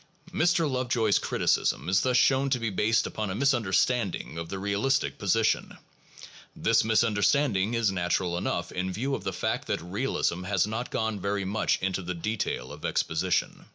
[0.33, 0.67] Mr.
[0.67, 5.77] Lovejoy's criticism is thus shown to be based upon a misunderstanding of the realistic position.
[6.55, 10.89] This misunderstand ing is natural enough in view of the fact that realism has not
[10.89, 13.67] gone very much into the detail of exposition.